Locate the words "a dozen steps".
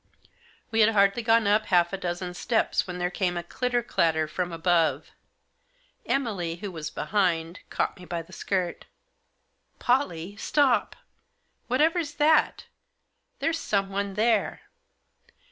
1.93-2.87